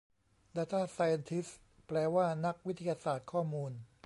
[0.55, 3.71] ดาต้าไซเอนทิสต์ แปลว่านักวิทยาศาสตร์ข้อมูล